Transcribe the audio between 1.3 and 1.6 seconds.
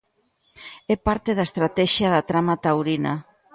da